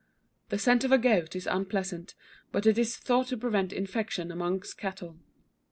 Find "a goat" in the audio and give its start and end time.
0.91-1.35